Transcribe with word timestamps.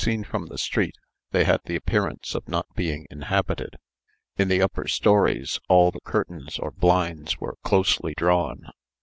Seen 0.03 0.23
from 0.23 0.47
the 0.47 0.57
street, 0.57 0.97
they 1.29 1.43
had 1.43 1.61
the 1.65 1.75
appearance 1.75 2.33
of 2.33 2.47
not 2.47 2.65
being 2.73 3.05
inhabited. 3.11 3.77
In 4.35 4.47
the 4.47 4.59
upper 4.59 4.87
stories, 4.87 5.59
all 5.69 5.91
the 5.91 5.99
curtains 6.01 6.57
or 6.57 6.71
blinds 6.71 7.37
were 7.39 7.57
closely 7.63 8.15
drawn. 8.17 8.71